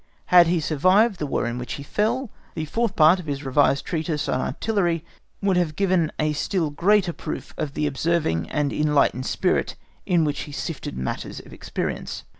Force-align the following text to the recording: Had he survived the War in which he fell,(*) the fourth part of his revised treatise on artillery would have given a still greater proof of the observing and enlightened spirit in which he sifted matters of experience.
Had 0.33 0.47
he 0.47 0.59
survived 0.59 1.19
the 1.19 1.27
War 1.27 1.45
in 1.45 1.59
which 1.59 1.73
he 1.73 1.83
fell,(*) 1.83 2.31
the 2.55 2.65
fourth 2.65 2.95
part 2.95 3.19
of 3.19 3.27
his 3.27 3.43
revised 3.45 3.85
treatise 3.85 4.27
on 4.27 4.41
artillery 4.41 5.05
would 5.43 5.57
have 5.57 5.75
given 5.75 6.11
a 6.17 6.33
still 6.33 6.71
greater 6.71 7.13
proof 7.13 7.53
of 7.55 7.75
the 7.75 7.85
observing 7.85 8.49
and 8.49 8.73
enlightened 8.73 9.27
spirit 9.27 9.75
in 10.07 10.23
which 10.23 10.39
he 10.49 10.51
sifted 10.51 10.97
matters 10.97 11.39
of 11.41 11.53
experience. 11.53 12.23